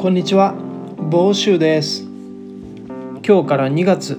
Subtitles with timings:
[0.00, 0.54] こんにちは、
[1.10, 2.04] 房州です。
[3.22, 4.18] 今日から2月。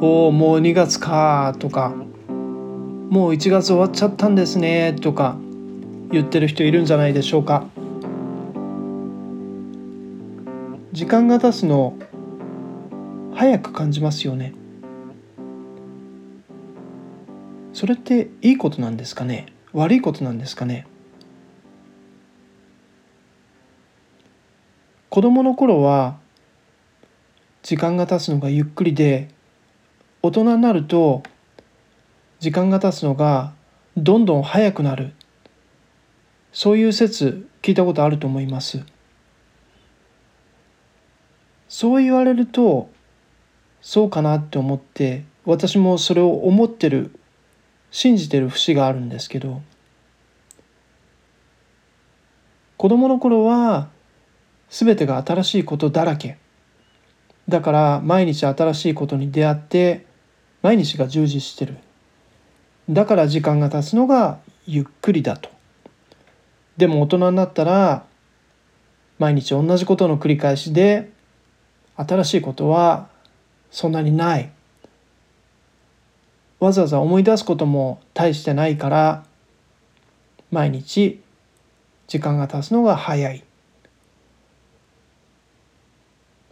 [0.00, 1.90] おお、もう2月かとか、
[2.30, 5.36] もう1月終わっちゃったんですねとか
[6.10, 7.66] 言ってる人いるんじゃないでしょうか。
[10.92, 11.98] 時間が経つの
[13.34, 14.54] 早く感じますよね。
[17.74, 19.44] それっていいことなんですかね？
[19.74, 20.86] 悪いことなんですかね？
[25.10, 26.18] 子供の頃は
[27.62, 29.28] 時間が経つのがゆっくりで
[30.22, 31.22] 大人になると
[32.40, 33.52] 時間が経つのが
[33.96, 35.12] どんどん早くなる。
[36.52, 38.84] そういう説聞いたことあると思います。
[41.68, 42.88] そう言われると
[43.80, 47.12] そうかなって思って私もそれを思ってる
[47.90, 49.62] 信じてる節があるんですけど。
[52.76, 53.88] 子供の頃は
[54.70, 56.38] 全てが新しいことだらけ。
[57.48, 60.06] だから毎日新しいことに出会って
[60.62, 61.76] 毎日が充実してる。
[62.90, 65.50] だから時間が経つのがゆっくりだと。
[66.76, 68.04] でも大人になったら
[69.18, 71.10] 毎日同じことの繰り返しで
[71.96, 73.08] 新しいことは
[73.70, 74.50] そんなにない。
[76.60, 79.24] わざわざ思い出すことも大してないから
[80.50, 81.22] 毎日
[82.08, 83.47] 時間が経つのが早い。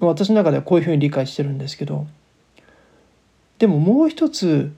[0.00, 2.06] 私の中ではこういうふうに理解してるんですけど
[3.58, 4.72] でももう一つ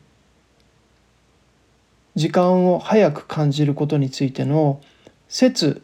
[2.14, 4.80] 時間を早く感じることについての
[5.28, 5.82] 説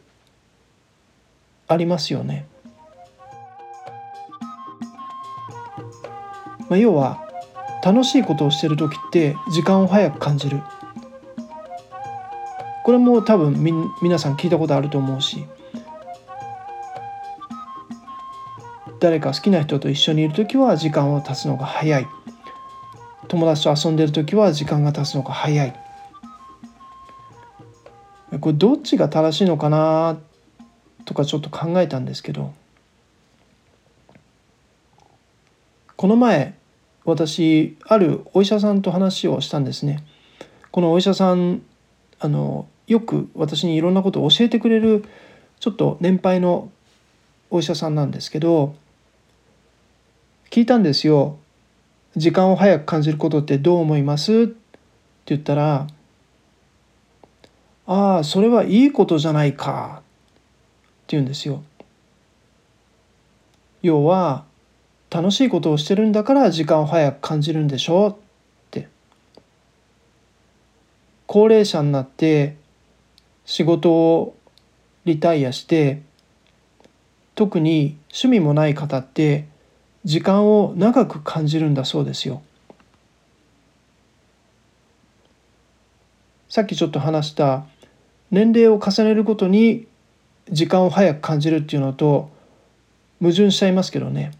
[1.66, 2.46] ありますよね。
[6.68, 7.22] まあ、要は
[7.84, 10.62] 楽しいことをしてる時って時間を早く感じる
[12.84, 15.44] これも多分み皆さん聞いたことあると思うし
[19.00, 22.06] 誰か好きな人と一緒にいる時は時間を経つのが早い
[23.28, 25.74] 友達と遊んでる時は時間が経つのが早い
[28.40, 30.18] これどっちが正しいのかな
[31.04, 32.52] とかちょっと考えたんですけど
[35.96, 36.54] この前
[37.04, 40.02] 私あるお医者さんと話をしたんですね。
[40.70, 41.62] このお医者さん
[42.18, 45.04] あのよく私にいろんなことを教えてくれる
[45.60, 46.70] ちょっと年配の
[47.50, 48.74] お医者さんなんですけど
[50.54, 51.36] 聞いたんですよ
[52.14, 54.54] 「時間を早く感じることってどう思います?」って
[55.26, 55.88] 言ったら
[57.88, 61.64] 「ああそれはいいことじゃないか」って言うんですよ。
[63.82, 64.44] 要は
[65.10, 68.10] 楽しいことをしてるんだから時間を早く感じるんでしょ？
[68.10, 68.16] っ
[68.70, 68.86] て
[71.26, 72.54] 高齢者になって
[73.44, 74.36] 仕事を
[75.04, 76.00] リタイアして
[77.34, 79.52] 特に趣味もない方って
[80.04, 82.42] 時間を長く感じるんだそうですよ。
[86.48, 87.64] さっきちょっと話した
[88.30, 89.86] 年齢を重ねるごとに
[90.50, 92.30] 時間を早く感じるっていうのと
[93.20, 94.32] 矛盾しちゃいますけどね。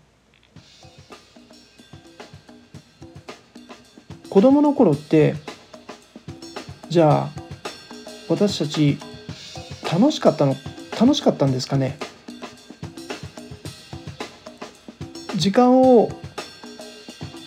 [4.30, 5.34] 子供の頃って
[6.88, 7.28] じゃあ
[8.28, 8.98] 私たち
[9.90, 10.56] 楽しかったの
[11.00, 11.96] 楽しかったんですかね？
[15.36, 16.10] 時間を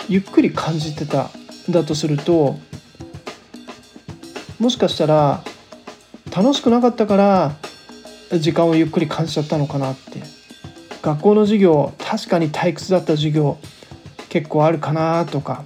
[0.09, 1.29] ゆっくり感じてた
[1.69, 2.57] だとすると
[4.59, 5.43] もしかしたら
[6.35, 7.55] 楽しくなかったから
[8.39, 10.37] 時間をゆっくり感じちゃったのかなって。
[11.07, 13.57] 学校の授業確かに退屈だった授業
[14.27, 15.63] 結構あるかなとか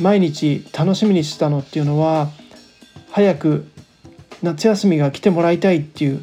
[0.00, 2.30] 毎日楽しみにしてたのっていうのは
[3.12, 3.66] 早く
[4.42, 6.22] 夏休みが来てもらいたいっていう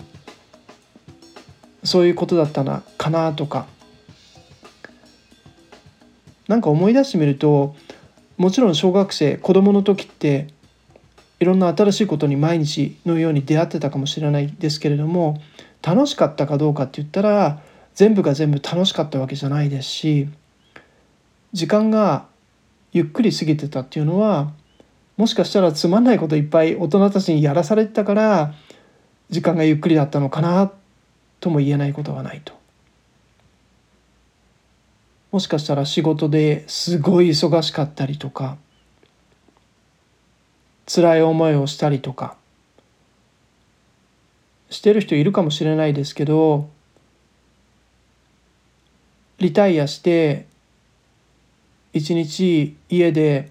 [1.84, 3.66] そういうことだったなかなとか。
[6.48, 7.76] なんか思い出してみると
[8.38, 10.48] もちろん小学生子供の時って
[11.40, 15.42] いろんな新しいことに毎日のように出会ってたかもしれないですけれども
[15.82, 17.62] 楽しかったかどうかって言ったら
[17.96, 20.30] 全部が全部楽しかったわけじゃないですし
[21.52, 22.26] 時間が
[22.92, 24.52] ゆっくり過ぎてたっていうのは
[25.18, 28.54] もしかしたらつまんないこといっぱい大人たちにやらされてたから
[29.30, 30.72] 時間がゆっくりだったのかな
[31.40, 32.63] とも言えないことはないと。
[35.34, 38.56] もしかしたら仕事ですごい忙しかったりとか
[40.86, 42.38] 辛い思いをしたりとか
[44.70, 46.70] してる人いるかもしれないですけど
[49.40, 50.46] リタイアして
[51.94, 53.50] 一日家で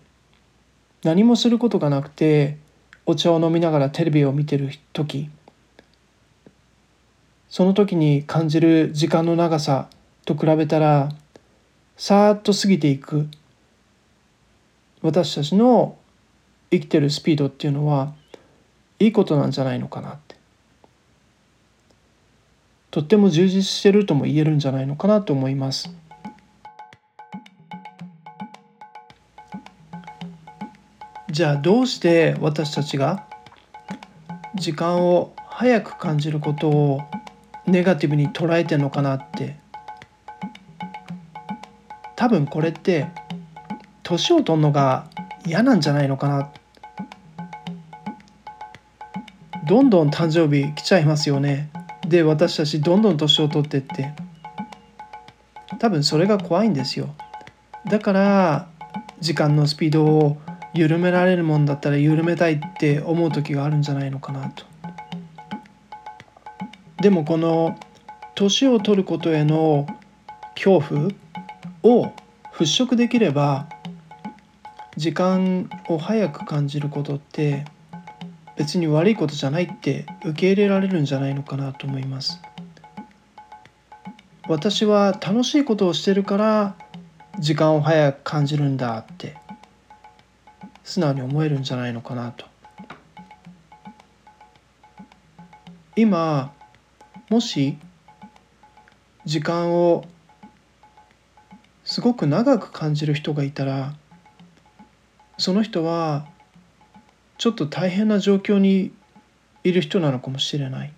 [1.03, 2.59] 何もすることがなくて
[3.07, 5.31] お茶を飲みながらテレビを見てる時
[7.49, 9.89] その時に感じる時間の長さ
[10.25, 11.09] と比べたら
[11.97, 13.29] さーっと過ぎていく
[15.03, 15.97] 私たちの
[16.71, 18.15] 生きてるスピードっていうのは
[18.99, 20.37] いいことなんじゃないのかなって
[22.91, 25.91] とっても充実してるとも言えるんじゃないのかなと思います。
[31.31, 33.27] じゃあどうして私たちが
[34.55, 37.01] 時間を早く感じることを
[37.67, 39.57] ネガティブに捉えてるのかなって
[42.23, 43.09] 多分これって
[44.05, 45.09] 年を取るのが
[45.45, 46.53] 嫌なんじゃないのかな。
[49.67, 51.69] どんどん誕生日来ちゃいますよね。
[52.07, 54.15] で私たちどんどん年を取ってって。
[55.81, 57.13] 多分それが怖いんですよ。
[57.89, 58.69] だから
[59.19, 60.39] 時間のスピードを
[60.75, 64.65] 緩められるもんだったら緩めたいって思う時があるんじゃないのかなと。
[67.01, 67.77] でもこの
[68.37, 69.89] 年を取ることへの
[70.55, 71.11] 恐怖
[71.83, 72.13] を
[72.53, 73.69] 払拭できれば
[74.97, 77.65] 時間を早く感じることって
[78.57, 82.41] 別に悪いことじゃないって受け入れられるんじゃないのかなと思います。
[84.49, 86.75] 私は楽しいことをしてるから
[87.39, 89.37] 時間を早く感じるんだって
[90.85, 92.47] 素直に思えるんじゃないのかなと
[95.95, 96.53] 今
[97.31, 97.79] もし
[99.25, 100.05] 時間を
[101.93, 103.93] すごく長く感じる人がいたら
[105.37, 106.27] その人は
[107.37, 108.93] ちょっと大変な状況に
[109.63, 110.93] いる人なのかもしれない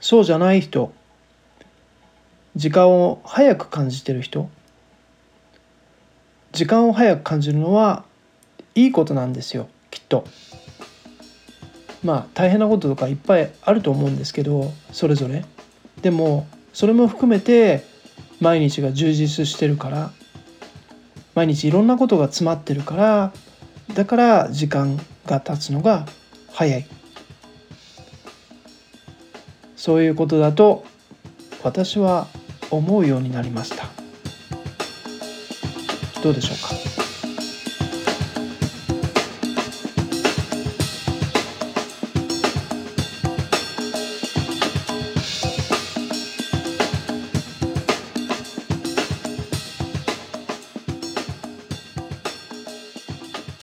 [0.00, 0.94] そうじゃない人
[2.54, 4.48] 時間を早く感じてる人
[6.52, 8.02] 時間を早く感じるのは
[8.74, 10.24] いいことなんですよきっと。
[12.02, 15.44] まあ大変なこととかいっぱいあると思うんですけどそれぞれ。
[16.00, 17.84] でもそれも含めて
[18.40, 20.10] 毎日が充実してるから
[21.34, 23.32] 毎日いろんなことが詰まってるから
[23.94, 26.06] だから時間が経つのが
[26.52, 26.86] 早い
[29.76, 30.84] そういうことだと
[31.62, 32.26] 私は
[32.70, 33.86] 思うようになりました。
[36.22, 36.95] どうでしょうか？